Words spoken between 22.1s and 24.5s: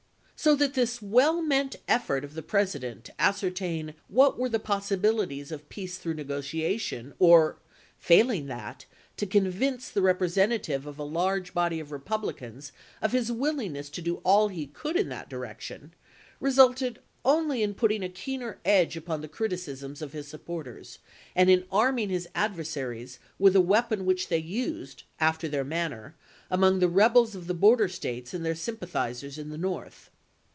adversaries with a weapon which they